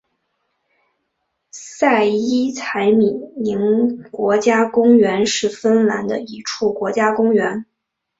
[1.51, 7.67] 塞伊采米宁国家公园是芬兰的一处国家公园。